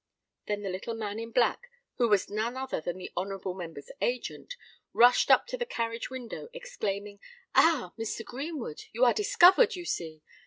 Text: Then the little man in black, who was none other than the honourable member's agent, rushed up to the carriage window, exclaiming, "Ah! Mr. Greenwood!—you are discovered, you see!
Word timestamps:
Then 0.47 0.63
the 0.63 0.69
little 0.71 0.95
man 0.95 1.19
in 1.19 1.29
black, 1.29 1.69
who 1.97 2.07
was 2.09 2.27
none 2.27 2.57
other 2.57 2.81
than 2.81 2.97
the 2.97 3.11
honourable 3.15 3.53
member's 3.53 3.91
agent, 4.01 4.55
rushed 4.93 5.29
up 5.29 5.45
to 5.45 5.57
the 5.59 5.63
carriage 5.67 6.09
window, 6.09 6.47
exclaiming, 6.53 7.19
"Ah! 7.53 7.93
Mr. 7.99 8.25
Greenwood!—you 8.25 9.05
are 9.05 9.13
discovered, 9.13 9.75
you 9.75 9.85
see! 9.85 10.23